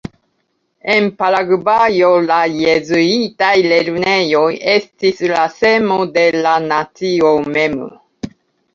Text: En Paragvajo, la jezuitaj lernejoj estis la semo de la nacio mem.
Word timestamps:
En 0.93 1.09
Paragvajo, 1.19 2.09
la 2.31 2.39
jezuitaj 2.63 3.53
lernejoj 3.67 4.49
estis 4.77 5.25
la 5.37 5.47
semo 5.61 6.03
de 6.19 6.29
la 6.49 6.59
nacio 6.69 7.35
mem. 7.57 7.83